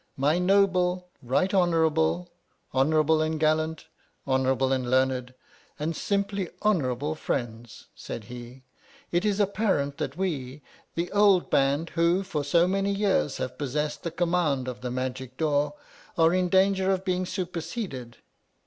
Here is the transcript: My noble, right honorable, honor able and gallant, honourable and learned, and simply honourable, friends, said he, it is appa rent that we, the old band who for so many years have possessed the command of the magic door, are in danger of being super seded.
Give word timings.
My 0.17 0.39
noble, 0.39 1.09
right 1.21 1.53
honorable, 1.53 2.31
honor 2.73 3.01
able 3.01 3.21
and 3.21 3.39
gallant, 3.39 3.85
honourable 4.27 4.71
and 4.73 4.89
learned, 4.89 5.35
and 5.77 5.95
simply 5.95 6.49
honourable, 6.63 7.13
friends, 7.13 7.85
said 7.93 8.23
he, 8.23 8.63
it 9.11 9.25
is 9.25 9.39
appa 9.39 9.75
rent 9.75 9.99
that 9.99 10.17
we, 10.17 10.63
the 10.95 11.11
old 11.11 11.51
band 11.51 11.91
who 11.91 12.23
for 12.23 12.43
so 12.43 12.67
many 12.67 12.91
years 12.91 13.37
have 13.37 13.59
possessed 13.59 14.01
the 14.01 14.09
command 14.09 14.67
of 14.67 14.81
the 14.81 14.89
magic 14.89 15.37
door, 15.37 15.75
are 16.17 16.33
in 16.33 16.49
danger 16.49 16.89
of 16.89 17.05
being 17.05 17.27
super 17.27 17.59
seded. 17.61 18.15